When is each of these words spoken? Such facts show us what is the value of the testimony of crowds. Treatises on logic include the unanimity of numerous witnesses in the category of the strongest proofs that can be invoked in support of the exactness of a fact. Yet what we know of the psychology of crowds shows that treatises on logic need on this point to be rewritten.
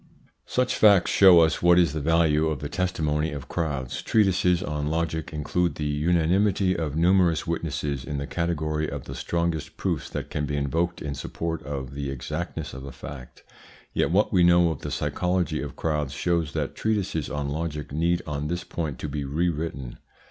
Such 0.47 0.73
facts 0.75 1.11
show 1.11 1.41
us 1.41 1.61
what 1.61 1.77
is 1.77 1.93
the 1.93 2.01
value 2.01 2.47
of 2.47 2.57
the 2.57 2.69
testimony 2.69 3.31
of 3.31 3.47
crowds. 3.47 4.01
Treatises 4.01 4.63
on 4.63 4.87
logic 4.87 5.31
include 5.31 5.75
the 5.75 5.85
unanimity 5.85 6.75
of 6.75 6.95
numerous 6.95 7.45
witnesses 7.45 8.03
in 8.03 8.17
the 8.17 8.25
category 8.25 8.89
of 8.89 9.03
the 9.03 9.13
strongest 9.13 9.77
proofs 9.77 10.09
that 10.09 10.31
can 10.31 10.47
be 10.47 10.57
invoked 10.57 11.03
in 11.03 11.13
support 11.13 11.61
of 11.61 11.93
the 11.93 12.09
exactness 12.09 12.73
of 12.73 12.83
a 12.83 12.91
fact. 12.91 13.43
Yet 13.93 14.09
what 14.09 14.33
we 14.33 14.43
know 14.43 14.71
of 14.71 14.79
the 14.81 14.89
psychology 14.89 15.61
of 15.61 15.75
crowds 15.75 16.13
shows 16.13 16.53
that 16.53 16.73
treatises 16.73 17.29
on 17.29 17.49
logic 17.49 17.91
need 17.91 18.23
on 18.25 18.47
this 18.47 18.63
point 18.63 18.97
to 19.01 19.07
be 19.07 19.23
rewritten. 19.23 19.99